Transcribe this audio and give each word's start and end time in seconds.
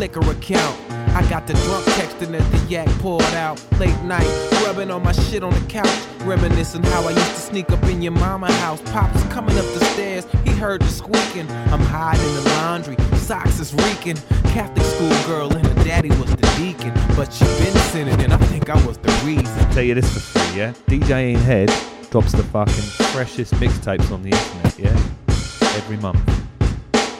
Flickr 0.00 0.32
account. 0.32 0.80
I 1.14 1.28
got 1.28 1.46
the 1.46 1.52
drunk 1.52 1.84
texting 1.84 2.32
as 2.32 2.50
the 2.52 2.70
yak 2.70 2.88
poured 3.00 3.22
out. 3.34 3.62
Late 3.78 4.00
night, 4.04 4.26
rubbing 4.64 4.90
on 4.90 5.02
my 5.02 5.12
shit 5.12 5.42
on 5.42 5.52
the 5.52 5.60
couch. 5.68 5.90
Reminiscing 6.20 6.82
how 6.84 7.06
I 7.06 7.10
used 7.10 7.34
to 7.34 7.40
sneak 7.40 7.68
up 7.68 7.82
in 7.84 8.00
your 8.00 8.12
mama 8.12 8.50
house. 8.50 8.80
Pops 8.92 9.22
coming 9.24 9.58
up 9.58 9.66
the 9.74 9.84
stairs, 9.92 10.26
he 10.42 10.52
heard 10.52 10.80
the 10.80 10.88
squeaking. 10.88 11.50
I'm 11.70 11.80
hiding 11.80 12.26
in 12.26 12.34
the 12.34 12.50
laundry, 12.62 12.96
socks 13.16 13.60
is 13.60 13.74
reeking. 13.74 14.16
Catholic 14.54 14.86
school 14.86 15.26
girl 15.26 15.52
and 15.54 15.66
her 15.66 15.84
daddy 15.84 16.08
was 16.08 16.34
the 16.34 16.50
deacon. 16.56 16.94
But 17.14 17.30
she 17.30 17.44
been 17.62 17.76
sinning 17.92 18.22
and 18.22 18.32
I 18.32 18.38
think 18.38 18.70
I 18.70 18.86
was 18.86 18.96
the 18.96 19.12
reason. 19.26 19.70
Tell 19.72 19.82
you 19.82 19.92
this 19.92 20.10
for 20.10 20.20
free, 20.20 20.60
yeah? 20.60 20.72
DJ 20.86 21.32
Ian 21.32 21.40
Head 21.40 21.74
drops 22.10 22.32
the 22.32 22.44
fucking 22.44 22.88
freshest 23.12 23.52
mixtapes 23.56 24.10
on 24.10 24.22
the 24.22 24.30
internet, 24.30 24.78
yeah? 24.78 25.76
Every 25.76 25.98
month. 25.98 26.26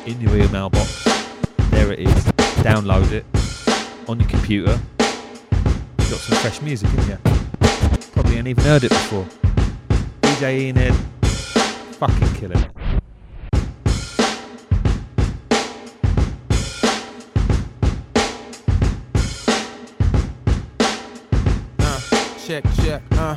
In 0.06 0.19
your 0.19 0.34
email 0.34 0.70
box. 0.70 1.09
There 1.70 1.92
it 1.92 2.00
is. 2.00 2.25
Download 2.62 3.10
it 3.12 3.25
on 4.08 4.20
your 4.20 4.28
computer. 4.28 4.78
Got 4.98 6.19
some 6.19 6.38
fresh 6.38 6.60
music, 6.62 6.88
in 6.92 7.08
you? 7.08 7.19
Probably 8.12 8.36
ain't 8.36 8.48
even 8.48 8.64
heard 8.64 8.84
it 8.84 8.91
before. 8.91 9.26
DJ 10.22 10.60
Ian 10.60 10.76
Head, 10.76 10.94
fucking 11.94 12.34
killing 12.34 12.58
it. 12.58 12.70
Uh, 21.78 22.00
check, 22.47 22.64
check, 22.82 23.02
uh. 23.12 23.37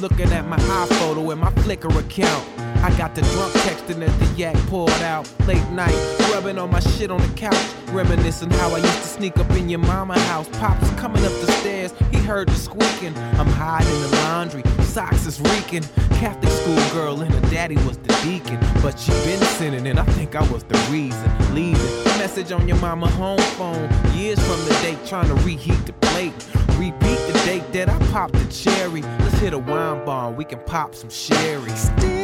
Looking 0.00 0.32
at 0.32 0.46
my 0.46 0.56
iPhoto 0.56 1.30
and 1.32 1.40
my 1.40 1.50
Flickr 1.52 1.96
account. 1.98 2.63
I 2.84 2.94
got 2.98 3.14
the 3.14 3.22
drunk 3.22 3.50
texting 3.64 4.02
as 4.02 4.18
the 4.18 4.26
yak 4.36 4.54
poured 4.68 4.90
out. 5.00 5.26
Late 5.46 5.66
night, 5.70 5.96
rubbing 6.30 6.58
on 6.58 6.70
my 6.70 6.80
shit 6.80 7.10
on 7.10 7.18
the 7.18 7.34
couch. 7.34 7.56
Reminiscing 7.86 8.50
how 8.50 8.68
I 8.74 8.76
used 8.76 9.00
to 9.00 9.08
sneak 9.08 9.38
up 9.38 9.50
in 9.52 9.70
your 9.70 9.78
mama 9.78 10.18
house. 10.18 10.46
Pops 10.58 10.90
coming 11.00 11.24
up 11.24 11.32
the 11.40 11.50
stairs, 11.52 11.94
he 12.10 12.18
heard 12.18 12.46
the 12.46 12.54
squeaking. 12.54 13.16
I'm 13.38 13.46
hiding 13.46 14.00
the 14.02 14.08
laundry, 14.16 14.62
socks 14.82 15.24
is 15.24 15.40
reeking. 15.40 15.82
Catholic 16.20 16.52
school 16.52 16.92
girl 16.92 17.22
and 17.22 17.32
her 17.32 17.50
daddy 17.50 17.76
was 17.86 17.96
the 17.96 18.12
deacon. 18.22 18.60
But 18.82 19.00
she 19.00 19.12
been 19.12 19.40
sinning 19.56 19.86
and 19.86 19.98
I 19.98 20.04
think 20.04 20.36
I 20.36 20.46
was 20.52 20.62
the 20.64 20.76
reason. 20.92 21.54
Leaving 21.54 22.04
message 22.18 22.52
on 22.52 22.68
your 22.68 22.76
mama 22.78 23.08
home 23.08 23.38
phone. 23.56 23.88
Years 24.14 24.38
from 24.40 24.62
the 24.66 24.78
date, 24.82 24.98
trying 25.06 25.28
to 25.28 25.34
reheat 25.42 25.86
the 25.86 25.94
plate. 25.94 26.34
Repeat 26.76 27.18
the 27.28 27.42
date 27.46 27.72
that 27.72 27.88
I 27.88 27.98
popped 28.12 28.34
the 28.34 28.44
cherry. 28.52 29.00
Let's 29.00 29.38
hit 29.38 29.54
a 29.54 29.58
wine 29.58 30.04
bar, 30.04 30.30
we 30.30 30.44
can 30.44 30.58
pop 30.66 30.94
some 30.94 31.08
sherry. 31.08 31.70
Still 31.70 32.23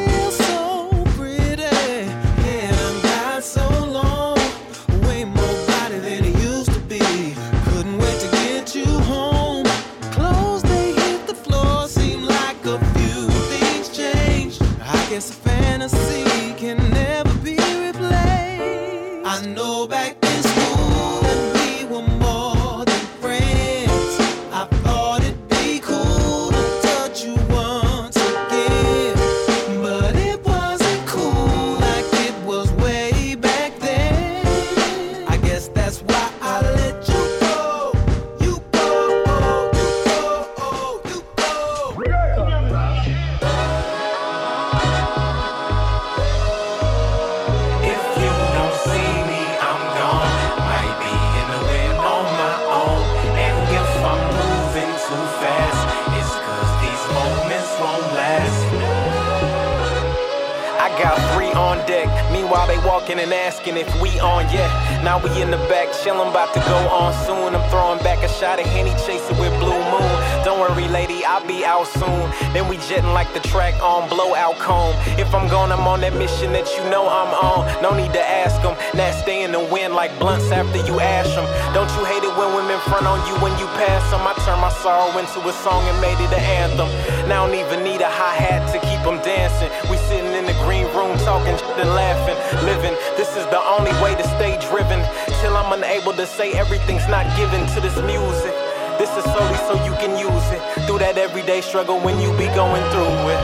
Lady, 70.71 71.25
I'll 71.25 71.47
be 71.47 71.65
out 71.65 71.87
soon. 71.99 72.31
Then 72.55 72.69
we 72.69 72.77
jetting 72.87 73.11
like 73.13 73.33
the 73.35 73.41
track 73.41 73.75
on 73.83 74.09
Blowout 74.09 74.57
Comb. 74.59 74.95
If 75.19 75.35
I'm 75.35 75.49
gone, 75.49 75.73
I'm 75.73 75.87
on 75.87 76.01
that 76.03 76.15
mission 76.15 76.53
that 76.53 76.71
you 76.79 76.83
know 76.91 77.09
I'm 77.11 77.35
on. 77.35 77.83
No 77.83 77.91
need 77.91 78.13
to 78.13 78.23
ask 78.23 78.63
them. 78.63 78.79
That 78.95 79.19
stay 79.19 79.43
in 79.43 79.51
the 79.51 79.59
wind 79.59 79.95
like 79.95 80.17
blunts 80.19 80.51
after 80.51 80.79
you 80.87 81.01
ash 81.01 81.35
them. 81.35 81.47
Don't 81.75 81.91
you 81.99 82.05
hate 82.07 82.23
it 82.23 82.31
when 82.39 82.55
women 82.55 82.79
front 82.87 83.07
on 83.07 83.19
you 83.27 83.35
when 83.43 83.51
you 83.59 83.67
pass 83.83 84.03
them? 84.15 84.23
I 84.23 84.35
turned 84.47 84.63
my 84.63 84.71
sorrow 84.71 85.11
into 85.19 85.43
a 85.43 85.53
song 85.53 85.83
and 85.91 85.99
made 86.01 86.19
it 86.23 86.31
an 86.31 86.45
anthem. 86.63 86.89
Now 87.29 87.45
I 87.45 87.51
don't 87.51 87.59
even 87.59 87.83
need 87.83 88.01
a 88.01 88.11
hi 88.11 88.35
hat 88.39 88.71
to 88.71 88.79
keep 88.79 89.03
them 89.03 89.19
dancing. 89.27 89.71
We 89.91 89.99
sitting 90.07 90.35
in 90.39 90.47
the 90.47 90.55
green 90.63 90.87
room 90.95 91.19
talking 91.27 91.59
shit 91.59 91.77
and 91.83 91.91
laughing, 91.99 92.39
living. 92.63 92.95
This 93.19 93.35
is 93.35 93.43
the 93.51 93.59
only 93.59 93.93
way 93.99 94.15
to 94.15 94.25
stay 94.39 94.55
driven. 94.71 95.03
Till 95.43 95.57
I'm 95.57 95.73
unable 95.75 96.15
to 96.15 96.27
say 96.27 96.53
everything's 96.55 97.09
not 97.11 97.27
given 97.37 97.67
to 97.75 97.81
this 97.83 97.99
music. 98.07 98.55
This 99.01 99.17
is 99.17 99.25
solely 99.25 99.57
so 99.65 99.83
you 99.87 99.93
can 99.93 100.13
use 100.19 100.51
it. 100.53 100.61
Through 100.87 100.99
that 100.99 101.17
everyday 101.17 101.63
struggle 101.63 101.99
when 102.01 102.21
you 102.21 102.37
be 102.37 102.45
going 102.53 102.85
through 102.93 103.33
it. 103.33 103.41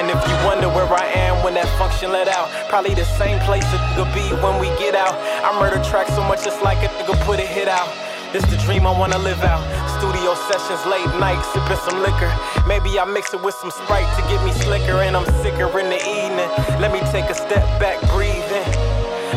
And 0.00 0.08
if 0.08 0.16
you 0.26 0.34
wonder 0.48 0.68
where 0.72 0.88
I 0.88 1.04
am 1.12 1.44
when 1.44 1.52
that 1.52 1.68
function 1.76 2.10
let 2.10 2.28
out, 2.28 2.48
probably 2.70 2.94
the 2.94 3.04
same 3.04 3.38
place 3.40 3.64
a 3.64 3.76
nigga 3.76 4.08
be 4.14 4.32
when 4.40 4.58
we 4.62 4.68
get 4.80 4.94
out. 4.94 5.12
I 5.44 5.52
murder 5.60 5.84
track 5.84 6.08
so 6.08 6.24
much 6.24 6.46
it's 6.46 6.62
like 6.62 6.78
a 6.78 6.88
nigga 6.88 7.20
put 7.26 7.38
a 7.38 7.44
hit 7.44 7.68
out. 7.68 8.11
This 8.32 8.46
the 8.46 8.56
dream 8.64 8.86
I 8.86 8.90
wanna 8.98 9.18
live 9.18 9.42
out. 9.42 9.60
Studio 10.00 10.32
sessions, 10.48 10.80
late 10.86 11.04
night, 11.20 11.44
sipping 11.52 11.76
some 11.84 12.00
liquor. 12.00 12.32
Maybe 12.66 12.98
I 12.98 13.04
mix 13.04 13.34
it 13.34 13.42
with 13.42 13.54
some 13.54 13.70
Sprite 13.70 14.08
to 14.16 14.22
get 14.22 14.42
me 14.42 14.52
slicker, 14.52 15.04
and 15.04 15.14
I'm 15.14 15.26
sicker 15.44 15.68
in 15.78 15.90
the 15.90 16.00
evening. 16.00 16.48
Let 16.80 16.94
me 16.94 17.00
take 17.12 17.28
a 17.28 17.34
step 17.34 17.60
back, 17.78 18.00
breathe 18.08 18.48
in. 18.48 18.68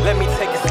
Let 0.08 0.16
me 0.18 0.28
take 0.40 0.48
a 0.48 0.65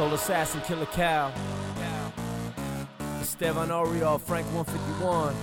Told 0.00 0.14
Assassin 0.14 0.62
Killer 0.62 0.86
Cow. 0.86 1.30
Esteban 3.20 3.68
Oriol, 3.68 4.18
Frank 4.18 4.46
151. 4.54 5.34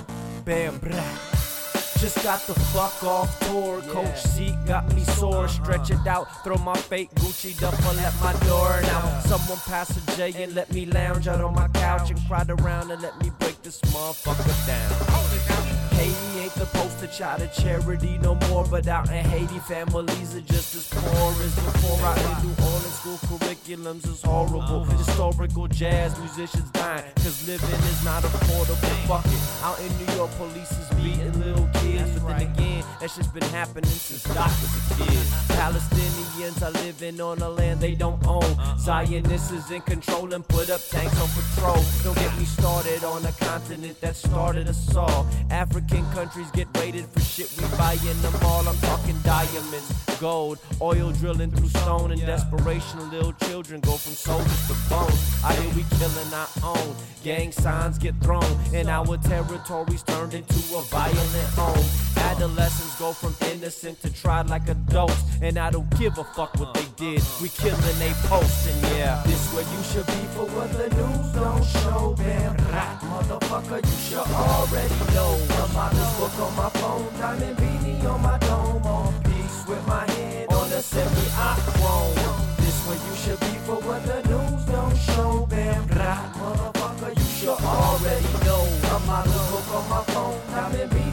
Bam, 0.46 0.80
brah. 0.80 2.02
Just 2.02 2.24
got 2.24 2.40
the 2.48 2.56
fuck 2.74 3.04
off 3.04 3.40
tour. 3.42 3.82
Coach 3.82 4.20
seat 4.20 4.56
got 4.66 4.92
me 4.96 5.04
sore. 5.04 5.48
Stretch 5.48 5.92
it 5.92 6.08
out. 6.08 6.44
Throw 6.44 6.58
my 6.58 6.76
fake 6.76 7.12
Gucci 7.18 7.56
duffel 7.60 8.00
at 8.00 8.20
my 8.20 8.34
door. 8.48 8.82
Now, 8.82 9.20
someone 9.20 9.60
pass 9.68 9.96
a 9.96 10.18
J 10.18 10.34
and 10.42 10.56
let 10.56 10.74
me 10.74 10.88
lounge 10.88 11.28
out 11.28 11.40
on 11.40 11.54
my 11.54 11.68
couch 11.68 12.10
and 12.10 12.20
crowd 12.28 12.50
around 12.50 12.90
and 12.90 13.00
let 13.00 13.16
me 13.22 13.30
break 13.38 13.62
this 13.62 13.80
motherfucker 13.82 14.66
down. 14.66 15.77
Haiti 16.08 16.40
ain't 16.40 16.54
the 16.54 16.66
poster 16.68 17.08
child 17.08 17.42
of 17.42 17.52
charity 17.52 18.18
no 18.20 18.36
more, 18.48 18.64
but 18.64 18.88
out 18.88 19.10
in 19.10 19.26
Haiti, 19.26 19.60
families 19.60 20.36
are 20.36 20.42
just 20.42 20.76
as 20.76 20.88
poor 20.90 21.32
as 21.44 21.54
before. 21.56 22.00
Out 22.08 22.18
in 22.18 22.48
New 22.48 22.56
Orleans, 22.64 22.94
school 22.96 23.18
curriculums 23.28 24.08
is 24.08 24.22
horrible. 24.22 24.86
Historical 24.86 25.68
jazz 25.68 26.18
musicians 26.20 26.70
dying, 26.72 27.12
cause 27.18 27.46
living 27.46 27.80
is 27.92 28.06
not 28.06 28.24
affordable. 28.24 28.78
Fuck 29.08 29.26
it. 29.26 29.42
Out 29.64 29.80
in 29.82 29.92
New 29.98 30.14
York, 30.16 30.32
police 30.38 30.72
is 30.72 30.90
beating 30.96 31.34
little 31.44 31.68
kids, 31.74 31.87
then 32.28 32.42
again, 32.42 32.84
that's 33.00 33.16
just 33.16 33.34
been 33.34 33.44
happening 33.50 33.90
since 33.90 34.24
Doc 34.24 34.48
was 34.48 34.74
a 34.76 35.04
kid. 35.04 35.28
Palestinians 35.58 36.62
are 36.62 36.72
living 36.84 37.20
on 37.22 37.40
a 37.40 37.50
land 37.50 37.80
they 37.80 37.96
don't 37.96 38.26
own. 38.26 38.44
Uh-huh. 38.44 38.78
Zionists 38.78 39.52
is 39.52 39.70
in 39.72 39.82
control 39.82 40.34
and 40.34 40.48
put 40.48 40.70
up 40.70 40.82
tanks 40.90 41.20
on 41.22 41.30
patrol. 41.30 41.84
Don't 42.04 42.18
get 42.18 42.38
me 42.38 42.46
started 42.46 43.04
on 43.04 43.26
a 43.26 43.32
continent 43.34 44.00
that 44.02 44.16
started 44.16 44.68
us 44.68 44.96
all. 44.96 45.28
African 45.50 46.06
countries 46.12 46.50
get 46.52 46.68
raided 46.78 47.06
for 47.06 47.20
shit 47.22 47.52
we 47.58 47.68
buy 47.78 47.94
in 47.94 48.22
the 48.22 48.32
mall. 48.42 48.68
I'm 48.68 48.78
talking 48.78 49.18
diamonds, 49.24 49.92
gold, 50.20 50.60
oil 50.82 51.12
drilling 51.12 51.52
through 51.52 51.70
stone 51.70 52.12
and 52.12 52.22
desperation. 52.22 53.10
Little 53.12 53.34
children 53.34 53.82
go 53.82 53.92
from 53.92 54.14
soldiers 54.14 54.68
to 54.68 54.74
bones. 54.90 55.44
I 55.44 55.54
hear 55.54 55.76
we 55.76 55.86
killing 55.98 56.34
our 56.34 56.48
own. 56.64 56.96
Gang 57.24 57.52
signs 57.52 57.98
get 57.98 58.16
thrown, 58.22 58.46
and 58.74 58.90
our 58.90 59.18
territories 59.18 60.04
turned 60.04 60.34
into 60.34 60.60
a 60.76 60.82
violent 60.84 61.50
home. 61.56 62.17
Adolescents 62.18 63.00
go 63.00 63.14
from 63.14 63.36
innocent 63.52 64.02
to 64.02 64.14
tried 64.14 64.50
like 64.50 64.68
adults, 64.68 65.22
and 65.42 65.58
I 65.58 65.70
don't 65.70 65.90
give 65.98 66.18
a 66.18 66.24
fuck 66.24 66.54
what 66.60 66.74
they 66.74 66.86
did. 66.96 67.22
We 67.42 67.50
killing 67.50 68.00
they 68.00 68.14
posting, 68.30 68.80
yeah. 68.98 69.24
This 69.26 69.54
where 69.54 69.64
you 69.64 69.84
should 69.84 70.08
be 70.08 70.24
for 70.36 70.46
what 70.56 70.72
the 70.74 70.90
news 70.90 71.28
don't 71.34 71.64
show. 71.64 72.16
Damn 72.18 72.56
right, 72.72 72.98
motherfucker, 73.02 73.86
you 73.86 73.98
should 74.08 74.28
already 74.34 75.00
know. 75.14 75.38
Out 75.78 75.92
this 75.92 76.18
book 76.18 76.40
on 76.40 76.56
my 76.56 76.70
phone, 76.80 77.08
diamond 77.20 77.58
beanie 77.58 78.04
on 78.06 78.22
my 78.22 78.38
dome, 78.40 78.84
on 78.84 79.14
peace 79.24 79.64
with 79.68 79.86
my 79.88 80.10
hand 80.12 80.50
on 80.52 80.70
the 80.70 80.82
semi-chrome. 80.82 82.16
This 82.58 82.78
where 82.88 82.98
you 82.98 83.16
should 83.16 83.40
be 83.40 83.54
for 83.66 83.78
what 83.86 84.06
the 84.06 84.22
news 84.30 84.66
don't 84.66 84.98
show. 84.98 85.48
Damn 85.50 85.88
right, 85.88 86.34
motherfucker, 86.38 87.16
you 87.16 87.30
should 87.38 87.62
already 87.62 88.34
know. 88.46 88.66
Out 89.10 89.24
this 89.24 89.52
book 89.52 89.76
on 89.76 89.90
my 89.90 90.04
phone, 90.12 90.40
diamond 90.52 90.92
beanie 90.92 91.07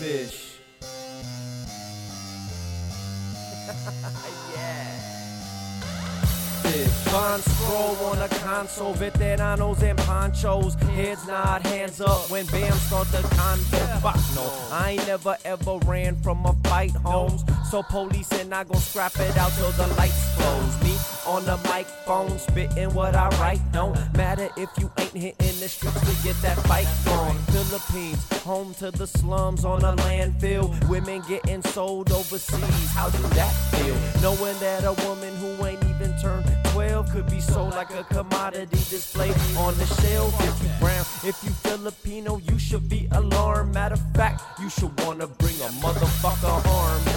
Fish. 0.00 0.56
yeah. 4.54 4.96
Fish. 6.62 6.86
Von 7.12 7.40
scroll 7.42 7.96
on 8.06 8.22
a 8.22 8.28
console, 8.28 8.94
veteranos 8.94 9.82
and 9.82 9.98
ponchos, 9.98 10.72
heads 10.96 11.26
nod, 11.26 11.66
hands 11.66 12.00
up 12.00 12.30
when 12.30 12.46
Bam 12.46 12.72
start 12.78 13.08
the 13.08 13.18
convo. 13.18 14.00
Fuck 14.00 14.16
no, 14.34 14.50
I 14.74 14.92
ain't 14.92 15.06
never 15.06 15.36
ever 15.44 15.76
ran 15.84 16.16
from 16.22 16.46
a 16.46 16.54
fight, 16.66 16.92
homes. 16.92 17.44
So 17.70 17.84
police 17.84 18.32
and 18.32 18.52
I 18.52 18.64
gon' 18.64 18.80
scrap 18.80 19.16
it 19.20 19.36
out 19.38 19.52
till 19.52 19.70
the 19.70 19.86
lights 19.94 20.34
close. 20.34 20.82
Me 20.82 20.96
on 21.24 21.44
the 21.44 21.56
microphone, 21.68 22.36
spittin' 22.36 22.92
what 22.94 23.14
I 23.14 23.28
write. 23.38 23.60
Don't 23.70 23.96
matter 24.16 24.48
if 24.56 24.68
you 24.76 24.90
ain't 24.98 25.12
hitting 25.12 25.60
the 25.60 25.68
streets 25.68 26.00
to 26.00 26.26
get 26.26 26.34
that 26.42 26.58
fight 26.66 26.88
on. 27.06 27.36
Philippines, 27.52 28.42
home 28.42 28.74
to 28.74 28.90
the 28.90 29.06
slums 29.06 29.64
on 29.64 29.84
a 29.84 29.94
landfill. 30.02 30.66
Women 30.88 31.22
getting 31.28 31.62
sold 31.62 32.10
overseas. 32.10 32.90
How 32.90 33.08
do 33.08 33.22
that 33.38 33.52
feel? 33.70 33.94
Knowing 34.20 34.58
that 34.58 34.82
a 34.82 34.92
woman 35.06 35.32
who 35.36 35.64
ain't 35.64 35.84
even 35.84 36.18
turned 36.20 36.50
12 36.72 37.10
could 37.12 37.30
be 37.30 37.40
sold 37.40 37.70
like 37.70 37.90
a 37.90 38.02
commodity 38.04 38.78
displayed 38.90 39.34
on 39.56 39.76
the 39.76 39.86
shelf. 40.02 40.34
If 40.40 40.62
you 40.62 40.70
brown, 40.80 41.04
if 41.24 41.44
you 41.44 41.50
Filipino, 41.50 42.38
you 42.38 42.58
should 42.58 42.88
be 42.88 43.08
alarmed. 43.12 43.74
Matter 43.74 43.94
of 43.94 44.12
fact, 44.14 44.42
you 44.60 44.68
should 44.70 44.98
wanna 45.02 45.26
bring 45.26 45.54
a 45.60 45.70
motherfucker 45.82 46.66
arm. 46.66 47.09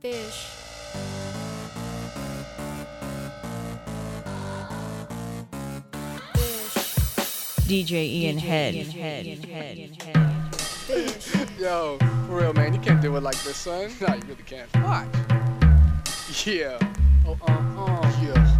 Fish. 0.00 0.46
Fish. 6.34 7.66
DJ 7.66 7.92
Ian 8.06 8.38
Head. 8.38 8.74
Head 8.76 9.44
head 9.44 10.02
head 10.02 10.54
fish. 10.86 11.34
Yo, 11.58 11.98
for 12.28 12.36
real, 12.36 12.52
man, 12.52 12.74
you 12.74 12.80
can't 12.80 13.02
do 13.02 13.16
it 13.16 13.22
like 13.24 13.42
this, 13.42 13.56
son. 13.56 13.90
No, 14.00 14.14
you 14.14 14.22
really 14.28 14.44
can't. 14.46 14.72
Watch. 14.84 15.08
Yeah. 16.46 16.78
Oh, 17.26 17.36
uh, 17.48 17.52
uh. 17.82 18.12
Yeah. 18.22 18.54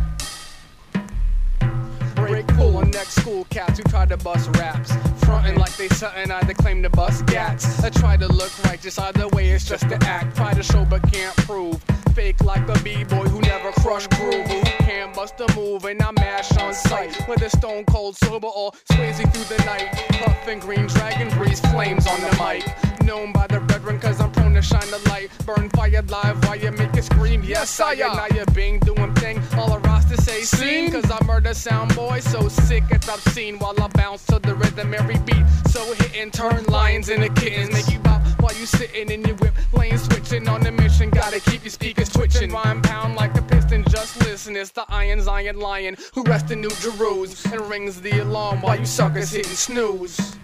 Break 2.17 2.51
full 2.53 2.77
on 2.79 2.91
next 2.91 3.08
school 3.29 3.47
cats 3.51 3.79
who 3.79 3.85
try 3.85 4.07
to 4.07 4.17
bust 4.17 4.49
raps. 4.57 4.91
Frontin' 5.25 5.57
like 5.57 5.77
they 5.77 5.89
something, 5.89 6.31
either 6.31 6.55
claim 6.55 6.83
to 6.83 6.91
bust 6.91 7.27
gats. 7.27 7.85
I 7.85 7.91
try 7.91 8.17
to 8.17 8.27
look 8.27 8.53
righteous, 8.65 8.99
either 8.99 9.29
way 9.29 9.51
it's 9.51 9.69
just 9.69 9.89
to 9.91 9.99
act. 10.07 10.37
Try 10.37 10.55
to 10.55 10.63
show 10.63 10.85
but 10.85 11.03
can't 11.13 11.37
prove. 11.37 11.83
Fake 12.15 12.43
like 12.43 12.67
a 12.69 12.83
b-boy 12.83 13.27
who 13.29 13.41
never 13.41 13.71
crushed 13.83 14.11
groove. 14.11 14.47
Who 14.47 14.63
can't 14.87 15.15
bust 15.15 15.35
a 15.41 15.55
move 15.55 15.85
and 15.85 16.03
I 16.03 16.11
mash 16.13 16.57
on 16.57 16.73
sight. 16.73 17.29
With 17.29 17.43
a 17.43 17.51
stone 17.51 17.85
cold 17.85 18.17
sober 18.17 18.47
or 18.47 18.73
Swayze 18.91 19.23
through 19.33 19.57
the 19.57 19.63
night. 19.65 19.89
Puffin' 20.21 20.61
green 20.61 20.87
dragon 20.87 21.29
breeze 21.37 21.61
flames 21.61 22.07
on 22.07 22.21
the 22.21 22.33
mic. 22.43 22.65
Known 23.05 23.33
by 23.33 23.47
the 23.47 23.61
brethren 23.61 24.01
cause 24.01 24.21
I'm 24.21 24.33
prone 24.33 24.55
to 24.55 24.63
shine 24.63 24.91
the 24.91 25.03
light. 25.11 25.31
Burn 25.45 25.69
fire 25.71 26.03
live 26.09 26.43
while 26.45 26.57
you 26.57 26.73
make 26.73 26.95
it 26.95 27.05
scream. 27.05 27.43
Yes, 27.45 27.79
I 27.79 27.93
am. 27.93 28.17
Now 28.17 28.27
you 28.35 28.45
bing 28.55 28.81
doing 28.81 29.15
thing. 29.15 29.43
All 29.57 29.79
the 30.09 30.17
to 30.17 30.23
say 30.23 30.43
scene. 30.43 30.91
Cause 30.91 31.11
I 31.11 31.25
murder 31.25 31.55
sound 31.55 31.95
boy 31.95 32.21
so 32.21 32.49
sick 32.49 32.85
it's 32.91 33.09
obscene. 33.09 33.59
While 33.59 33.81
I 33.81 33.89
bounce 33.89 34.25
to 34.27 34.39
the 34.39 34.55
rhythm 34.55 34.95
every 34.95 35.19
beat. 35.19 35.45
So 35.69 35.85
hit 35.95 36.17
and 36.17 36.33
turn 36.33 36.65
lions 36.65 37.09
into 37.09 37.29
kittens. 37.31 37.73
Make 37.73 37.89
you 37.91 37.99
bop 38.01 38.23
while 38.41 38.55
you 38.55 38.67
sitting 38.67 39.11
in 39.11 39.23
your 39.25 39.37
whip. 39.37 39.55
Lane 39.73 39.99
switching 39.99 40.49
on 40.49 40.63
the 40.63 40.73
mission. 40.73 41.11
Gotta 41.11 41.41
keep 41.41 41.63
your 41.65 41.71
speakers 41.71 42.09
twitching. 42.09 42.53
Rhyme 42.53 42.83
pound 42.83 43.17
like 43.17 43.37
a 43.37 43.43
piston. 43.43 43.85
Just 43.89 44.19
listen. 44.25 44.57
It's 44.57 44.71
the 44.71 44.85
Iron 44.89 45.21
Zion 45.21 45.59
Lion 45.59 45.97
who 46.15 46.23
rests 46.25 46.51
in 46.51 46.61
New 46.61 46.71
Jerusalem. 46.71 47.53
And 47.53 47.71
rings 47.71 48.01
the 48.01 48.21
alarm 48.21 48.63
while 48.63 48.79
you 48.79 48.87
suckers 48.87 49.31
hitting 49.31 49.53
snooze. 49.53 50.37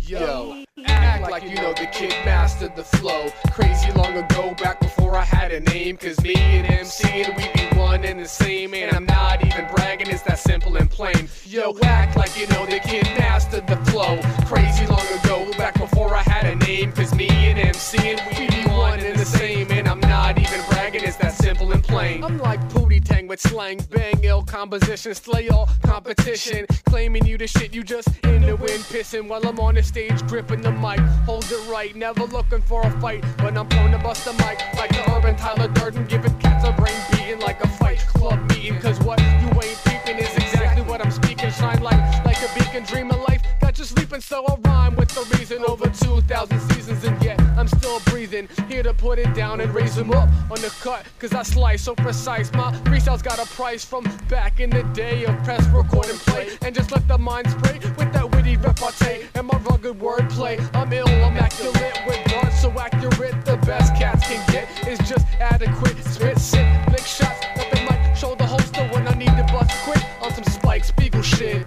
Yo, 0.00 0.64
act 0.86 1.30
like 1.30 1.42
you 1.42 1.56
know 1.56 1.72
the 1.72 1.88
kid 1.92 2.10
mastered 2.24 2.76
the 2.76 2.84
flow. 2.84 3.26
Crazy 3.50 3.90
long 3.92 4.16
ago, 4.16 4.54
back 4.62 4.78
before 4.80 5.16
I 5.16 5.24
had 5.24 5.52
a 5.52 5.60
name. 5.60 5.96
Cause 5.96 6.20
me 6.22 6.34
and 6.36 6.66
MC 6.66 7.22
and 7.22 7.36
we 7.36 7.48
be 7.54 7.76
one 7.76 8.04
and 8.04 8.20
the 8.20 8.28
same. 8.28 8.72
And 8.74 8.94
I'm 8.94 9.04
not 9.04 9.44
even 9.44 9.66
bragging, 9.74 10.08
it's 10.08 10.22
that 10.22 10.38
simple 10.38 10.76
and 10.76 10.88
plain. 10.88 11.28
Yo, 11.44 11.76
act 11.82 12.16
like 12.16 12.38
you 12.38 12.46
know 12.48 12.66
the 12.66 12.78
kid 12.78 13.04
mastered 13.18 13.66
the 13.66 13.76
flow. 13.90 14.20
Crazy 14.46 14.86
long 14.86 15.06
ago, 15.18 15.50
back 15.58 15.74
before 15.74 16.14
I 16.14 16.22
had 16.22 16.46
a 16.46 16.54
name. 16.64 16.92
Cause 16.92 17.14
me 17.14 17.28
and 17.28 17.58
MC 17.58 17.98
and 17.98 18.20
we 18.30 18.46
be 18.46 18.68
one 18.70 19.00
and 19.00 19.18
the 19.18 19.24
same. 19.24 19.70
And 19.72 19.88
I'm 19.88 20.00
not 20.00 20.38
even 20.38 20.60
bragging, 20.70 21.02
it's 21.04 21.16
that 21.16 21.34
simple 21.34 21.72
and 21.72 21.82
plain. 21.82 22.22
I'm 22.22 22.38
like 22.38 22.60
Pootie 22.68 23.04
Tang 23.04 23.26
with 23.26 23.40
slang, 23.40 23.80
bang, 23.90 24.15
ill 24.46 24.52
composition, 24.52 25.14
slay 25.14 25.48
all 25.48 25.68
competition. 25.82 26.66
Claiming 26.86 27.26
you 27.26 27.38
the 27.38 27.46
shit, 27.46 27.74
you 27.74 27.82
just 27.82 28.08
in 28.24 28.42
the 28.42 28.56
wind 28.56 28.82
pissing 28.90 29.28
while 29.28 29.46
I'm 29.46 29.58
on 29.60 29.74
the 29.74 29.82
stage 29.82 30.26
gripping 30.26 30.62
the 30.62 30.72
mic. 30.72 31.00
Hold 31.26 31.44
it 31.44 31.70
right, 31.70 31.94
never 31.94 32.24
looking 32.24 32.62
for 32.62 32.82
a 32.82 32.90
fight. 33.00 33.24
But 33.38 33.56
I'm 33.56 33.68
prone 33.68 33.92
to 33.92 33.98
bust 33.98 34.24
the 34.24 34.32
mic 34.32 34.58
like 34.76 34.90
the 34.90 35.12
urban 35.12 35.36
Tyler 35.36 35.68
Durden, 35.68 36.06
giving 36.06 36.36
cats 36.38 36.66
a 36.66 36.72
brain 36.72 36.96
beating 37.12 37.40
like 37.40 37.62
a 37.62 37.68
fight 37.68 37.98
club 37.98 38.38
meeting. 38.50 38.78
Cause 38.80 38.98
what 39.00 39.20
you 39.20 39.48
ain't 39.62 39.78
peeping 39.84 40.18
is 40.18 40.34
exactly 40.36 40.82
what 40.82 41.04
I'm 41.04 41.10
speaking. 41.10 41.50
Shine 41.50 41.82
light 41.82 42.22
like 42.24 42.38
a 42.38 42.58
beacon, 42.58 42.84
dream 42.84 43.10
of 43.10 43.20
life. 43.28 43.42
Got 43.60 43.78
you 43.78 43.84
sleeping, 43.84 44.20
so 44.20 44.44
I 44.46 44.54
rhyme 44.68 44.96
with 44.96 45.08
the 45.08 45.36
reason 45.36 45.64
over 45.66 45.88
2,000 45.88 46.60
seasons, 46.72 47.04
and 47.04 47.22
yet 47.22 47.40
I'm 47.56 47.68
still 47.68 48.00
breathing. 48.06 48.48
Here 48.68 48.82
to 48.82 48.94
put 48.94 49.18
it 49.18 49.34
down 49.34 49.60
and 49.60 49.74
raise 49.74 49.96
them 49.96 50.10
up 50.12 50.28
on 50.50 50.60
the 50.60 50.72
cut, 50.80 51.04
cause 51.18 51.32
I 51.32 51.42
slice 51.42 51.82
so 51.82 51.94
precise. 51.94 52.52
My 52.52 52.72
freestyle's 52.84 53.22
got 53.22 53.38
a 53.38 53.46
price 53.54 53.84
from 53.84 54.04
back 54.36 54.60
in 54.60 54.68
the 54.68 54.82
day 54.92 55.24
of 55.24 55.34
press, 55.44 55.66
record, 55.68 56.04
and 56.10 56.18
play. 56.28 56.46
And 56.60 56.74
just 56.74 56.92
let 56.92 57.08
the 57.08 57.16
mind 57.16 57.50
spray 57.50 57.78
with 57.96 58.12
that 58.12 58.30
witty 58.34 58.58
repartee 58.58 59.22
and 59.34 59.46
my 59.46 59.56
rugged 59.60 59.98
wordplay. 59.98 60.56
I'm 60.74 60.92
ill, 60.92 61.08
immaculate 61.08 61.96
with 62.06 62.22
darts 62.26 62.60
so 62.60 62.70
accurate. 62.78 63.34
The 63.46 63.56
best 63.64 63.94
cats 63.94 64.28
can 64.28 64.42
get 64.52 64.66
is 64.86 64.98
just 65.08 65.26
adequate. 65.40 65.96
Spit 66.04 66.38
sick, 66.38 66.68
lick 66.90 67.06
shots, 67.16 67.40
let 67.56 67.70
the 67.72 67.80
mic 67.88 68.14
shoulder 68.14 68.44
holster 68.44 68.86
when 68.92 69.08
I 69.08 69.14
need 69.14 69.34
to 69.40 69.46
bust 69.54 69.72
quick 69.84 70.04
on 70.20 70.30
some 70.34 70.44
Spike 70.44 70.84
Spiegel 70.84 71.22
shit. 71.22 71.64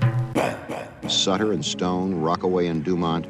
Sutter 1.07 1.53
and 1.53 1.65
Stone, 1.65 2.21
Rockaway 2.21 2.67
and 2.67 2.83
Dumont, 2.83 3.25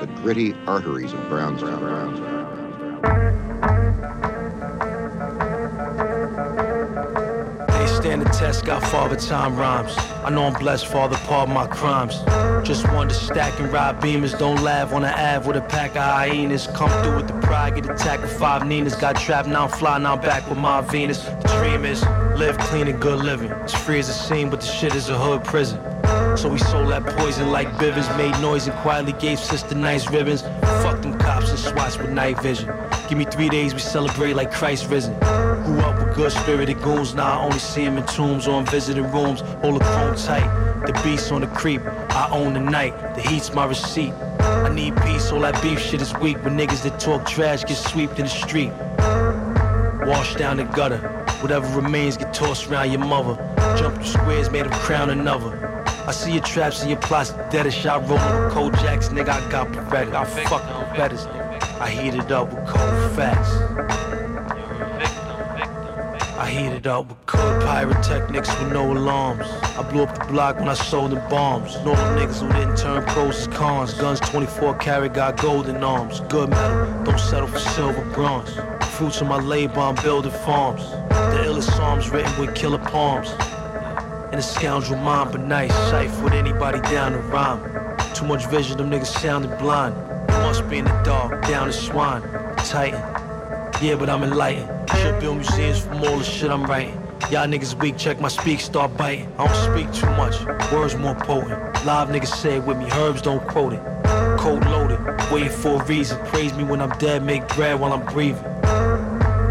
the 0.00 0.08
gritty 0.22 0.54
arteries 0.68 1.12
of 1.12 1.28
Brownsville. 1.28 1.80
They 4.22 4.33
stand 8.04 8.20
the 8.20 8.28
test, 8.28 8.66
got 8.66 8.82
father 8.82 9.16
time 9.16 9.56
rhymes. 9.56 9.94
I 10.26 10.28
know 10.28 10.44
I'm 10.44 10.52
blessed, 10.52 10.88
father, 10.88 11.16
pardon 11.24 11.54
my 11.54 11.66
crimes. 11.66 12.18
Just 12.62 12.86
wanted 12.92 13.14
to 13.14 13.14
stack 13.14 13.58
and 13.58 13.72
ride 13.72 13.98
beamers. 13.98 14.38
Don't 14.38 14.62
laugh 14.62 14.92
on 14.92 15.00
the 15.00 15.08
Ave 15.08 15.46
with 15.48 15.56
a 15.56 15.62
pack 15.62 15.92
of 15.96 16.02
hyenas. 16.02 16.66
Come 16.74 16.90
through 17.02 17.16
with 17.16 17.28
the 17.28 17.40
pride, 17.40 17.76
get 17.76 17.88
attacked 17.88 18.20
with 18.20 18.38
five 18.38 18.66
Ninas. 18.66 18.94
Got 18.94 19.16
trapped, 19.16 19.48
now 19.48 19.64
I'm 19.64 19.70
fly, 19.70 19.96
now 19.96 20.16
I'm 20.16 20.20
back 20.20 20.46
with 20.50 20.58
my 20.58 20.82
Venus. 20.82 21.22
The 21.22 21.58
dream 21.58 21.86
is 21.86 22.02
live 22.38 22.58
clean 22.58 22.88
and 22.88 23.00
good 23.00 23.24
living. 23.24 23.50
It's 23.62 23.74
free 23.74 24.00
as 24.00 24.10
a 24.10 24.12
scene, 24.12 24.50
but 24.50 24.60
the 24.60 24.66
shit 24.66 24.94
is 24.94 25.08
a 25.08 25.18
hood 25.18 25.42
prison. 25.42 25.80
So 26.36 26.50
we 26.50 26.58
sold 26.58 26.90
that 26.90 27.06
poison 27.16 27.50
like 27.50 27.68
Bivens, 27.78 28.14
made 28.18 28.38
noise 28.42 28.66
and 28.66 28.76
quietly 28.80 29.14
gave 29.14 29.38
sister 29.38 29.74
nice 29.74 30.10
ribbons. 30.10 30.42
Fuck 30.82 31.00
them 31.00 31.18
cops 31.18 31.48
and 31.48 31.58
swats 31.58 31.96
with 31.96 32.10
night 32.10 32.38
vision. 32.42 32.70
Give 33.08 33.16
me 33.16 33.24
three 33.24 33.48
days, 33.48 33.72
we 33.72 33.80
celebrate 33.80 34.34
like 34.34 34.52
Christ 34.52 34.90
risen. 34.90 35.14
Grew 35.64 35.80
up 35.80 35.93
good 36.14 36.30
spirited 36.30 36.80
goons, 36.80 37.14
now 37.14 37.40
I 37.40 37.44
only 37.44 37.58
see 37.58 37.82
him 37.82 37.98
in 37.98 38.06
tombs 38.06 38.46
or 38.46 38.60
in 38.60 38.66
visiting 38.66 39.10
rooms. 39.10 39.40
Hold 39.40 39.80
the 39.80 39.84
chrome 39.84 40.14
tight, 40.14 40.84
the 40.86 40.92
beast 41.02 41.32
on 41.32 41.40
the 41.40 41.48
creep. 41.48 41.82
I 42.10 42.28
own 42.30 42.54
the 42.54 42.60
night, 42.60 43.14
the 43.16 43.20
heat's 43.20 43.52
my 43.52 43.66
receipt. 43.66 44.12
I 44.38 44.68
need 44.68 44.96
peace, 45.02 45.32
all 45.32 45.40
that 45.40 45.60
beef 45.60 45.80
shit 45.80 46.00
is 46.00 46.14
weak. 46.14 46.42
When 46.44 46.56
niggas 46.56 46.82
that 46.84 47.00
talk 47.00 47.26
trash 47.26 47.64
get 47.64 47.76
swept 47.76 48.18
in 48.18 48.26
the 48.26 48.30
street. 48.30 48.70
Wash 50.06 50.36
down 50.36 50.58
the 50.58 50.64
gutter, 50.64 50.98
whatever 51.40 51.66
remains 51.80 52.16
get 52.16 52.32
tossed 52.32 52.68
around 52.68 52.92
your 52.92 53.04
mother. 53.04 53.34
Jump 53.76 53.96
through 53.96 54.04
squares 54.04 54.50
made 54.50 54.66
of 54.66 54.72
crown 54.72 55.10
another. 55.10 55.84
I 56.06 56.12
see 56.12 56.32
your 56.32 56.42
traps 56.42 56.82
and 56.82 56.90
your 56.90 57.00
plots 57.00 57.30
dead 57.50 57.66
as 57.66 57.74
shot 57.74 58.08
rolling 58.08 58.44
with 58.44 58.52
cold 58.52 58.74
jacks, 58.74 59.08
nigga. 59.08 59.30
I 59.30 59.50
got 59.50 59.68
Beretta, 59.68 60.14
I 60.14 60.24
fuck 60.44 60.62
the 60.62 60.96
betters. 60.96 61.26
I 61.80 61.90
heat 61.90 62.14
it 62.14 62.30
up 62.30 62.52
with 62.52 62.66
cold 62.66 63.16
facts. 63.16 64.23
I 66.44 66.50
heat 66.50 66.72
it 66.72 66.86
up 66.86 67.08
with 67.08 67.24
cold 67.24 67.62
pyrotechnics 67.62 68.50
with 68.58 68.70
no 68.70 68.92
alarms. 68.92 69.46
I 69.78 69.90
blew 69.90 70.02
up 70.02 70.14
the 70.18 70.30
block 70.30 70.58
when 70.58 70.68
I 70.68 70.74
sold 70.74 71.12
the 71.12 71.16
bombs. 71.30 71.72
Them 71.76 71.96
niggas 72.18 72.42
who 72.42 72.52
didn't 72.52 72.76
turn 72.76 73.02
pros 73.06 73.38
as 73.38 73.46
cons. 73.46 73.94
Guns 73.94 74.20
24 74.20 74.74
karat 74.74 75.14
got 75.14 75.38
golden 75.38 75.82
arms. 75.82 76.20
Good 76.28 76.50
metal, 76.50 77.02
don't 77.02 77.18
settle 77.18 77.48
for 77.48 77.58
silver 77.58 78.04
bronze. 78.12 78.52
Fruits 78.90 79.22
of 79.22 79.28
my 79.28 79.40
labor, 79.40 79.80
I'm 79.80 79.94
building 79.94 80.32
farms. 80.32 80.82
The 80.90 81.44
illest 81.46 81.74
psalms 81.74 82.10
written 82.10 82.38
with 82.38 82.54
killer 82.54 82.76
palms. 82.76 83.30
And 84.30 84.34
a 84.34 84.42
scoundrel 84.42 85.00
mind, 85.00 85.32
but 85.32 85.40
nice. 85.40 85.72
Sight 85.88 86.10
with 86.22 86.34
anybody 86.34 86.78
down 86.82 87.12
to 87.12 87.20
rhyme. 87.20 87.96
Too 88.12 88.26
much 88.26 88.44
vision, 88.48 88.76
them 88.76 88.90
niggas 88.90 89.06
sounding 89.06 89.56
blind. 89.56 89.96
Must 90.28 90.68
be 90.68 90.76
in 90.76 90.84
the 90.84 91.02
dark, 91.04 91.40
down 91.46 91.68
the 91.68 91.72
swine. 91.72 92.20
Titan. 92.58 93.23
Yeah, 93.84 93.96
but 93.96 94.08
I'm 94.08 94.22
enlightened. 94.22 94.88
Should 94.96 95.20
build 95.20 95.36
museums 95.36 95.80
from 95.80 95.98
all 95.98 96.16
the 96.16 96.24
shit 96.24 96.50
I'm 96.50 96.64
writing. 96.64 96.94
Y'all 97.30 97.46
niggas 97.46 97.78
weak, 97.82 97.98
check 97.98 98.18
my 98.18 98.28
speak, 98.28 98.60
start 98.60 98.96
biting. 98.96 99.30
I 99.36 99.46
don't 99.46 99.76
speak 99.76 99.92
too 99.92 100.08
much, 100.16 100.42
words 100.72 100.96
more 100.96 101.14
potent. 101.14 101.60
Live 101.84 102.08
niggas 102.08 102.34
say 102.34 102.56
it 102.56 102.64
with 102.64 102.78
me, 102.78 102.90
herbs 102.92 103.20
don't 103.20 103.46
quote 103.46 103.74
it. 103.74 103.82
Cold 104.38 104.64
loaded, 104.64 104.98
waiting 105.30 105.50
for 105.50 105.82
a 105.82 105.84
reason. 105.84 106.18
Praise 106.28 106.54
me 106.54 106.64
when 106.64 106.80
I'm 106.80 106.96
dead, 106.98 107.26
make 107.26 107.46
bread 107.48 107.78
while 107.78 107.92
I'm 107.92 108.06
breathing. 108.06 108.42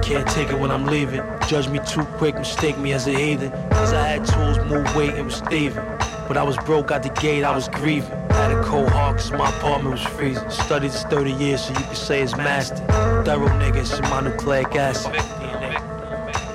Can't 0.02 0.28
take 0.30 0.50
it 0.50 0.60
when 0.60 0.72
I'm 0.72 0.86
leaving. 0.86 1.22
Judge 1.48 1.70
me 1.70 1.80
too 1.88 2.04
quick, 2.18 2.34
mistake 2.34 2.80
me 2.80 2.92
as 2.94 3.06
a 3.06 3.12
heathen. 3.12 3.52
Cause 3.70 3.94
I 3.94 4.08
had 4.08 4.26
tools, 4.26 4.58
move 4.66 4.96
weight, 4.96 5.14
it 5.14 5.24
was 5.24 5.36
Steven. 5.36 5.86
But 6.28 6.38
I 6.38 6.44
was 6.44 6.58
broke 6.58 6.90
out 6.90 7.04
the 7.04 7.10
gate, 7.22 7.44
I 7.44 7.56
was 7.56 7.70
grieving. 7.70 8.23
Had 8.34 8.52
a 8.52 8.64
cold 8.64 8.90
heart 8.90 9.18
cause 9.18 9.32
my 9.32 9.50
apartment 9.50 9.92
was 9.92 10.04
freezing. 10.04 10.50
Studied 10.50 10.92
this 10.92 11.04
30 11.04 11.32
years 11.34 11.66
so 11.66 11.74
you 11.74 11.86
could 11.86 11.98
say 11.98 12.22
it's 12.22 12.36
mastered. 12.36 12.80
Thorough 13.26 13.48
niggas 13.60 13.98
in 13.98 14.10
my 14.10 14.22
nucleic 14.22 14.76
acid. 14.76 15.16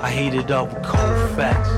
I 0.01 0.11
heat 0.11 0.33
it 0.33 0.51
up 0.51 0.73
with 0.73 0.83
cold 0.83 1.35
facts. 1.35 1.69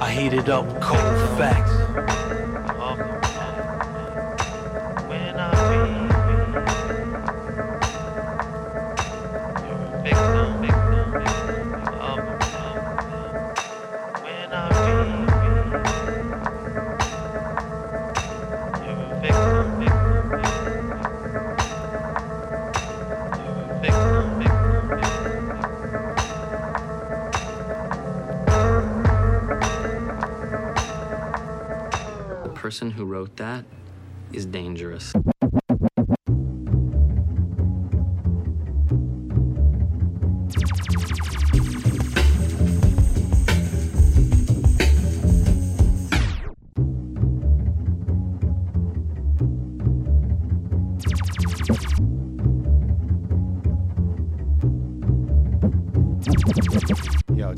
I 0.00 0.10
heat 0.12 0.32
it 0.32 0.48
up 0.48 0.66
with 0.66 0.80
cold 0.82 1.38
facts. 1.38 1.70
The 10.02 10.79
person 32.70 32.92
who 32.92 33.04
wrote 33.04 33.36
that 33.36 33.64
is 34.32 34.46
dangerous. 34.46 35.12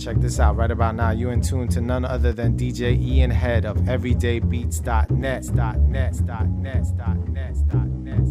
Check 0.02 0.16
this 0.16 0.40
out. 0.40 0.56
Right 0.56 0.71
about 0.71 0.97
now, 0.97 1.11
you 1.11 1.30
in 1.30 1.40
tune 1.40 1.68
to 1.68 1.80
none 1.80 2.04
other 2.04 2.32
than 2.32 2.56
DJ 2.56 3.00
Ian 3.00 3.30
Head 3.30 3.64
of 3.64 3.76
EverydayBeats.net. 3.76 5.11
Net, 5.11 5.44
net, 5.54 6.21
net, 6.21 6.42
net, 6.61 6.87
net, 6.99 7.56
net. 8.02 8.23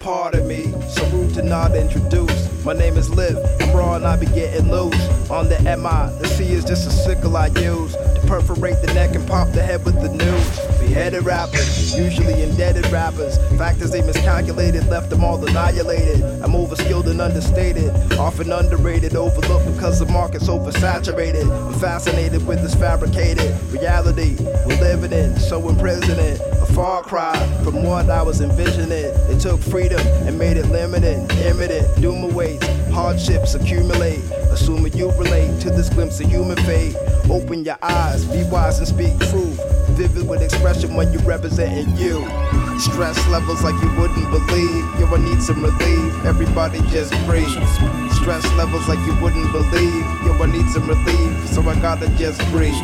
Pardon 0.00 0.48
me, 0.48 0.64
so 0.88 1.06
rude 1.10 1.32
to 1.34 1.42
not 1.42 1.76
introduce. 1.76 2.31
My 2.64 2.74
name 2.74 2.96
is 2.96 3.10
Liv, 3.10 3.36
I'm 3.60 3.76
raw 3.76 3.96
and 3.96 4.06
I 4.06 4.16
be 4.16 4.26
getting 4.26 4.70
loose. 4.70 5.08
On 5.28 5.48
the 5.48 5.58
MI, 5.62 6.16
the 6.20 6.28
C 6.28 6.52
is 6.52 6.64
just 6.64 6.86
a 6.86 6.92
sickle 6.92 7.36
I 7.36 7.48
use 7.48 7.92
to 7.94 8.22
perforate 8.28 8.80
the 8.80 8.94
neck 8.94 9.16
and 9.16 9.26
pop 9.26 9.50
the 9.50 9.60
head 9.60 9.84
with 9.84 10.00
the 10.00 10.08
news. 10.08 10.78
Beheaded 10.78 11.24
rappers, 11.24 11.96
usually 11.96 12.40
indebted 12.40 12.86
rappers. 12.92 13.36
Factors 13.58 13.90
they 13.90 14.00
miscalculated, 14.02 14.86
left 14.86 15.10
them 15.10 15.24
all 15.24 15.44
annihilated. 15.44 16.22
I'm 16.40 16.52
overskilled 16.52 17.06
and 17.06 17.20
understated, 17.20 17.90
often 18.12 18.52
underrated, 18.52 19.16
overlooked 19.16 19.66
because 19.74 19.98
the 19.98 20.06
market's 20.06 20.46
oversaturated. 20.46 21.50
I'm 21.50 21.74
fascinated 21.80 22.46
with 22.46 22.62
this 22.62 22.76
fabricated 22.76 23.60
reality 23.72 24.36
we're 24.66 24.80
living 24.80 25.12
in, 25.12 25.36
so 25.36 25.68
imprisoning. 25.68 26.38
Far 26.74 27.02
cry 27.02 27.36
from 27.62 27.82
what 27.84 28.08
I 28.08 28.22
was 28.22 28.40
envisioning. 28.40 29.12
It 29.30 29.40
took 29.40 29.60
freedom 29.60 30.00
and 30.26 30.38
made 30.38 30.56
it 30.56 30.66
limited, 30.66 31.30
imminent. 31.44 32.00
Doom 32.00 32.24
awaits, 32.24 32.66
hardships 32.90 33.54
accumulate. 33.54 34.22
Assuming 34.50 34.96
you 34.96 35.10
relate 35.12 35.60
to 35.60 35.70
this 35.70 35.90
glimpse 35.90 36.20
of 36.20 36.30
human 36.30 36.56
fate. 36.64 36.96
Open 37.28 37.62
your 37.62 37.76
eyes, 37.82 38.24
be 38.24 38.44
wise 38.44 38.78
and 38.78 38.88
speak 38.88 39.18
truth. 39.28 39.60
Vivid 39.92 40.26
with 40.26 40.42
expression 40.42 40.94
when 40.94 41.12
you 41.12 41.18
representing 41.20 41.96
you. 41.96 42.24
Stress 42.80 43.16
levels 43.28 43.62
like 43.62 43.74
you 43.82 43.90
wouldn't 44.00 44.28
believe. 44.30 44.84
Yo, 44.98 45.06
I 45.06 45.18
need 45.18 45.42
some 45.42 45.62
relief. 45.62 46.24
Everybody 46.24 46.80
just 46.88 47.12
breathe. 47.26 47.48
Stress 48.18 48.44
levels 48.56 48.88
like 48.88 48.98
you 49.06 49.14
wouldn't 49.20 49.52
believe. 49.52 50.04
Yo, 50.24 50.32
I 50.42 50.46
need 50.50 50.66
some 50.70 50.88
relief. 50.88 51.46
So 51.48 51.60
I 51.68 51.78
gotta 51.80 52.08
just 52.16 52.40
breathe. 52.50 52.74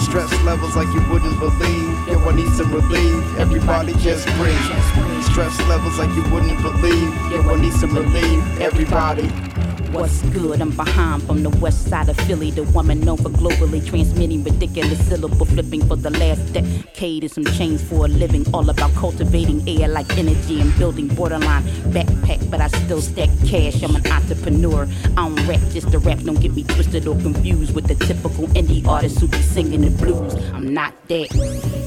Stress 0.00 0.30
levels 0.44 0.76
like 0.76 0.88
you 0.94 1.02
wouldn't 1.10 1.38
believe. 1.40 2.08
Yo, 2.08 2.18
I 2.20 2.34
need 2.34 2.50
some 2.52 2.72
relief. 2.72 3.38
Everybody 3.38 3.94
just 3.94 4.26
breathe. 4.36 5.22
Stress 5.24 5.58
levels 5.68 5.98
like 5.98 6.14
you 6.14 6.22
wouldn't 6.32 6.60
believe. 6.62 7.10
Yo, 7.32 7.40
I 7.50 7.60
need 7.60 7.72
some 7.72 7.94
relief. 7.94 8.60
Everybody. 8.60 9.51
What's 9.92 10.22
good? 10.30 10.62
I'm 10.62 10.70
behind 10.70 11.22
from 11.24 11.42
the 11.42 11.50
west 11.50 11.88
side 11.88 12.08
of 12.08 12.16
Philly. 12.20 12.50
The 12.50 12.62
woman 12.62 13.00
known 13.00 13.18
for 13.18 13.28
globally 13.28 13.86
transmitting 13.86 14.42
ridiculous 14.42 15.06
syllable 15.06 15.44
flipping 15.44 15.86
for 15.86 15.96
the 15.96 16.08
last 16.08 16.50
decade. 16.54 17.24
And 17.24 17.30
some 17.30 17.44
chains 17.44 17.82
for 17.82 18.06
a 18.06 18.08
living. 18.08 18.46
All 18.54 18.70
about 18.70 18.94
cultivating 18.94 19.62
air 19.68 19.88
like 19.88 20.10
energy 20.16 20.62
and 20.62 20.76
building 20.78 21.08
borderline 21.08 21.64
backpack. 21.92 22.50
But 22.50 22.62
I 22.62 22.68
still 22.68 23.02
stack 23.02 23.28
cash. 23.46 23.82
I'm 23.82 23.94
an 23.94 24.06
entrepreneur. 24.10 24.88
I 25.18 25.28
don't 25.28 25.46
rap 25.46 25.60
just 25.70 25.92
to 25.92 25.98
rap. 25.98 26.20
Don't 26.20 26.40
get 26.40 26.54
me 26.54 26.64
twisted 26.64 27.06
or 27.06 27.14
confused 27.16 27.74
with 27.74 27.86
the 27.86 27.94
typical 28.06 28.46
indie 28.54 28.86
artist 28.86 29.20
who 29.20 29.28
be 29.28 29.42
singing 29.42 29.82
the 29.82 29.90
blues. 29.90 30.34
I'm 30.54 30.72
not 30.72 30.94
that 31.08 31.28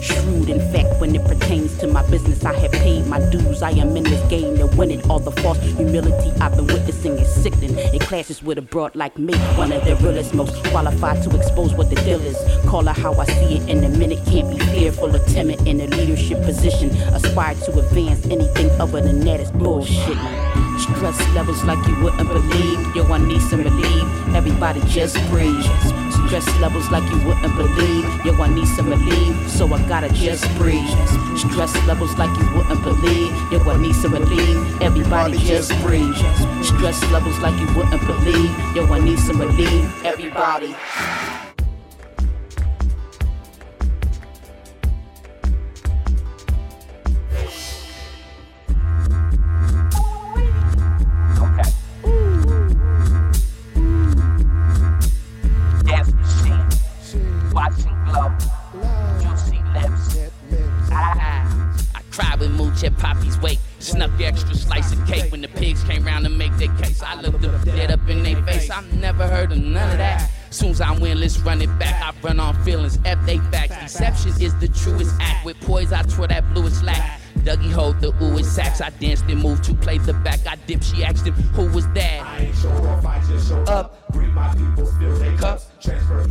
shrewd. 0.04 0.50
In 0.50 0.60
fact, 0.72 1.02
when 1.02 1.16
it 1.16 1.26
pertains 1.26 1.76
to 1.80 1.88
my 1.88 2.08
business, 2.12 2.46
I 2.46 2.54
have 2.54 2.72
paid 2.72 3.08
my 3.08 3.20
dues. 3.32 3.64
I 3.64 3.72
am 3.72 3.98
in 3.98 4.04
this 4.04 4.22
game 4.30 4.58
to 4.60 4.68
win 4.78 4.92
it. 4.92 5.10
All 5.10 5.20
the 5.20 5.32
false 5.42 5.60
humility 5.60 6.32
I've 6.40 6.56
been 6.56 6.68
witnessing 6.68 7.14
is 7.18 7.34
sickening. 7.34 7.95
Classes 8.00 8.44
with 8.44 8.58
a 8.58 8.62
broad 8.62 8.96
like 8.96 9.18
me. 9.18 9.36
One 9.58 9.72
of 9.72 9.84
the 9.86 9.96
realest, 9.98 10.34
most 10.34 10.64
qualified 10.66 11.24
to 11.24 11.36
expose 11.36 11.74
what 11.74 11.90
the 11.90 11.96
deal 11.98 12.22
is. 12.22 12.38
Call 12.66 12.88
it 12.88 12.98
how 12.98 13.14
I 13.14 13.26
see 13.26 13.58
it 13.58 13.70
in 13.70 13.84
a 13.84 13.90
minute. 13.90 14.20
Can't 14.26 14.50
be 14.50 14.60
fearful 14.66 15.16
or 15.16 15.20
timid 15.26 15.66
in 15.68 15.82
a 15.82 15.88
leadership 15.88 16.42
position. 16.44 16.90
Aspire 17.14 17.56
to 17.66 17.80
advance 17.80 18.26
anything 18.26 18.70
other 18.80 19.02
than 19.02 19.20
that 19.22 19.40
is 19.40 19.52
bullshit. 19.52 20.45
Stress 20.78 21.18
levels 21.34 21.64
like 21.64 21.88
you 21.88 21.96
wouldn't 22.04 22.28
believe. 22.28 22.96
Yo, 22.96 23.04
I 23.06 23.18
need 23.18 23.42
some 23.42 23.62
relief. 23.62 24.04
Everybody 24.36 24.82
just 24.88 25.16
breathe. 25.30 25.64
Stress 26.12 26.48
levels 26.60 26.90
like 26.92 27.04
you 27.12 27.18
wouldn't 27.26 27.56
believe. 27.56 28.26
Yo, 28.26 28.34
I 28.42 28.54
need 28.54 28.68
some 28.68 28.90
relief, 28.90 29.50
so 29.50 29.72
I 29.74 29.82
gotta 29.88 30.10
just 30.10 30.44
breathe. 30.56 30.90
Stress 31.38 31.74
levels 31.88 32.18
like 32.18 32.36
you 32.38 32.46
wouldn't 32.56 32.84
believe. 32.84 33.32
Yo, 33.52 33.60
I 33.70 33.78
need 33.78 33.96
some 33.96 34.14
relief. 34.14 34.82
Everybody 34.82 35.38
just 35.38 35.72
breathe. 35.82 36.16
Stress 36.64 37.02
levels 37.12 37.38
like 37.40 37.60
you 37.60 37.68
wouldn't 37.76 38.06
believe. 38.06 38.76
Yo, 38.76 38.86
I 38.92 39.00
need 39.00 39.20
some 39.20 39.40
relief. 39.40 40.04
Everybody. 40.04 40.76
Never 69.18 69.34
heard 69.34 69.52
of 69.52 69.58
none 69.60 69.92
of 69.92 69.98
that. 69.98 70.30
Soon 70.50 70.70
as 70.72 70.82
I 70.82 70.98
win, 70.98 71.20
let's 71.20 71.38
run 71.40 71.62
it 71.62 71.80
back. 71.80 72.02
I 72.02 72.14
run 72.22 72.40
on 72.40 72.62
feelings, 72.64 73.00
F 73.06 73.18
they 73.26 73.38
facts. 73.38 73.94
Deception 73.94 74.32
is 74.42 74.56
the 74.60 74.68
truest 74.68 75.14
act. 75.20 75.46
With 75.46 75.60
poise, 75.62 75.92
I 75.92 76.04
tore 76.04 76.28
that 76.28 76.54
bluest 76.54 76.80
slack. 76.80 77.15
Dougie 77.46 77.72
hold 77.72 78.02
the 78.02 78.08
ooh 78.24 78.38
and 78.38 78.46
sax. 78.46 78.82
I 78.82 78.90
danced 78.90 79.26
and 79.26 79.42
moved 79.42 79.64
to 79.66 79.76
play 79.76 80.00
the 80.00 80.14
back. 80.14 80.40
I 80.48 80.56
dipped. 80.68 80.84
She 80.84 81.04
asked 81.04 81.28
him 81.28 81.34
who 81.54 81.68
was 81.72 81.88
that. 81.90 82.22
I 82.22 82.46
ain't 82.46 82.56
show 82.56 82.70
off, 82.70 83.06
I 83.06 83.20
just 83.28 83.48
show 83.50 83.62
up. 83.64 84.12
Bring 84.12 84.34
my 84.34 84.54
people, 84.56 84.86
spill 84.86 85.16
they 85.18 85.36
cups. 85.36 85.68
Transfer 85.80 86.26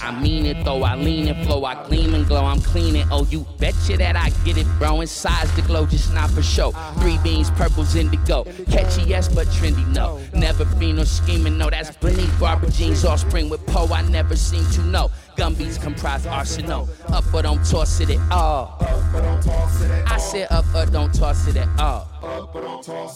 I 0.00 0.20
mean 0.20 0.46
it 0.46 0.64
though. 0.64 0.82
I 0.82 0.94
lean 0.96 1.28
and 1.28 1.46
flow. 1.46 1.64
I 1.64 1.86
gleam 1.86 2.14
and 2.14 2.26
glow. 2.26 2.44
I'm 2.44 2.60
cleaning. 2.60 3.06
Oh, 3.10 3.24
you 3.30 3.46
betcha 3.58 3.96
that 3.96 4.16
I 4.16 4.30
get 4.44 4.56
it, 4.56 4.66
bro. 4.78 5.00
Inside 5.00 5.48
the 5.48 5.62
glow, 5.62 5.86
just 5.86 6.12
not 6.12 6.30
for 6.30 6.42
show. 6.42 6.72
Three 7.00 7.18
beans, 7.18 7.50
purples, 7.50 7.94
indigo. 7.94 8.44
Catchy, 8.70 9.02
yes, 9.02 9.28
but 9.28 9.46
trendy, 9.48 9.86
no. 9.88 10.20
Never 10.34 10.64
been 10.76 10.96
no 10.96 11.04
scheming, 11.04 11.58
no. 11.58 11.70
That's 11.70 11.96
beneath 11.96 12.38
Barbara 12.38 12.70
Jean's 12.70 13.04
offspring 13.04 13.48
with 13.48 13.64
Poe. 13.66 13.88
I 13.92 14.02
never 14.02 14.36
seem 14.36 14.64
to 14.72 14.82
know. 14.82 15.10
Gumbies 15.36 15.80
comprise 15.80 16.26
arsenal. 16.26 16.88
Up 17.08 17.24
but 17.32 17.42
don't 17.42 17.64
toss 17.64 18.00
it 18.00 18.10
at 18.10 18.32
all. 18.32 18.76
I 18.80 20.18
said 20.18 20.48
up 20.50 20.64
but 20.72 20.92
don't 20.92 21.12
toss 21.12 21.46
it 21.46 21.56
at 21.56 21.68
all. 21.80 22.08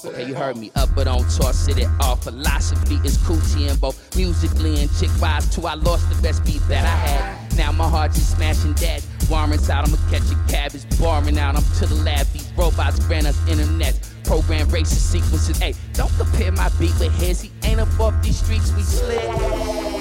Okay, 0.04 0.26
you 0.26 0.34
heard 0.34 0.56
me. 0.56 0.70
Up 0.74 0.88
but 0.94 1.04
don't 1.04 1.28
toss 1.30 1.68
it 1.68 1.78
at 1.78 1.90
all. 2.00 2.16
Philosophy 2.16 2.96
is 3.04 3.18
coochie 3.18 3.70
and 3.70 3.80
both 3.80 4.16
musically 4.16 4.80
and 4.80 4.90
chick 4.98 5.10
wise 5.20 5.54
too. 5.54 5.66
I 5.66 5.74
lost 5.74 6.08
the 6.08 6.20
best 6.22 6.44
beat 6.44 6.62
that 6.68 6.84
I 6.84 7.08
had. 7.08 7.56
Now 7.56 7.72
my 7.72 7.88
heart 7.88 8.12
just 8.12 8.36
smashing 8.36 8.74
dead. 8.74 9.02
Warrants 9.30 9.68
out, 9.68 9.88
I'ma 9.88 9.96
catch 10.10 10.30
a 10.30 10.52
cab. 10.52 10.74
It's 10.74 10.84
barring 10.98 11.38
out. 11.38 11.56
I'm 11.56 11.62
to 11.78 11.86
the 11.86 11.96
lab. 11.96 12.26
These 12.32 12.50
robots 12.56 13.00
grant 13.06 13.26
us 13.26 13.48
internet. 13.48 13.98
Program 14.24 14.66
racist 14.68 15.10
sequences. 15.12 15.58
Hey, 15.58 15.74
don't 15.92 16.12
compare 16.16 16.52
my 16.52 16.68
beat 16.78 16.98
with 16.98 17.14
his. 17.20 17.40
He 17.40 17.52
ain't 17.64 17.80
up 17.80 18.00
off 18.00 18.14
these 18.22 18.38
streets. 18.38 18.72
We 18.72 18.82
slid. 18.82 19.95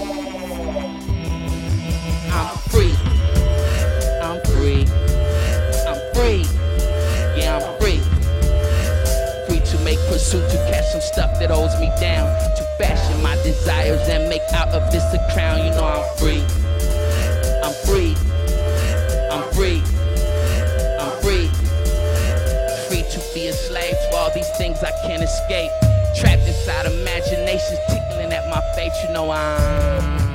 Desires 13.46 14.02
and 14.10 14.28
make 14.28 14.42
out 14.54 14.70
of 14.70 14.92
this 14.92 15.06
a 15.14 15.20
crown. 15.34 15.64
You 15.64 15.70
know 15.70 15.86
I'm 15.86 16.18
free. 16.18 16.42
I'm 17.64 17.76
free. 17.86 18.18
I'm 19.30 19.46
free. 19.54 19.80
I'm 21.00 21.14
free. 21.22 21.48
Free 22.90 23.06
to 23.14 23.20
be 23.34 23.48
a 23.48 23.54
slave 23.54 23.94
to 23.94 24.16
all 24.18 24.34
these 24.34 24.50
things 24.58 24.84
I 24.84 24.92
can't 25.06 25.22
escape. 25.22 25.72
Trapped 26.18 26.48
inside 26.48 26.88
imaginations 26.88 27.80
tickling 27.88 28.34
at 28.34 28.50
my 28.50 28.62
face. 28.76 28.98
You 29.04 29.14
know 29.14 29.30
I'm 29.30 30.16
I'm 30.18 30.35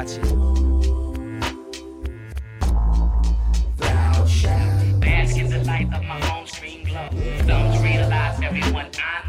watching. 0.00 0.22
Bask 5.00 5.36
in 5.36 5.50
the 5.50 5.62
light 5.64 5.92
of 5.92 6.02
my 6.04 6.38
own 6.38 6.46
stream 6.46 6.84
glow. 6.84 7.08
Don't 7.46 7.82
realize 7.82 8.40
everyone 8.42 8.86
I 8.98 9.19